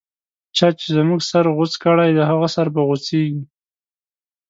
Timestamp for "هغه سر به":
2.31-2.81